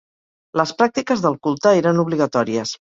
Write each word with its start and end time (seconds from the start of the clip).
Les 0.61 0.73
pràctiques 0.79 1.23
del 1.27 1.39
culte 1.49 1.77
eren 1.85 2.05
obligatòries. 2.09 2.79